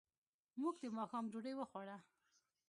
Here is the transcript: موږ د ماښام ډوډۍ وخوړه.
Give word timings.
موږ 0.61 0.75
د 0.81 0.85
ماښام 0.97 1.25
ډوډۍ 1.31 1.53
وخوړه. 1.55 1.97